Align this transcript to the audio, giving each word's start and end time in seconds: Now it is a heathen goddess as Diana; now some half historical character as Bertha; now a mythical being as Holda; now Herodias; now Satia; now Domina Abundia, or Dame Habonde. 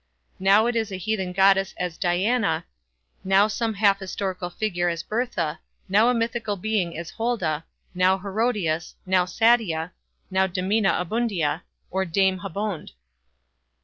Now 0.39 0.65
it 0.65 0.75
is 0.75 0.91
a 0.91 0.95
heathen 0.97 1.31
goddess 1.31 1.75
as 1.77 1.95
Diana; 1.95 2.65
now 3.23 3.47
some 3.47 3.75
half 3.75 3.99
historical 3.99 4.49
character 4.49 4.89
as 4.89 5.03
Bertha; 5.03 5.59
now 5.87 6.09
a 6.09 6.13
mythical 6.15 6.57
being 6.57 6.97
as 6.97 7.11
Holda; 7.11 7.65
now 7.93 8.17
Herodias; 8.17 8.95
now 9.05 9.25
Satia; 9.25 9.91
now 10.31 10.47
Domina 10.47 10.93
Abundia, 11.05 11.61
or 11.91 12.05
Dame 12.05 12.39
Habonde. 12.39 12.93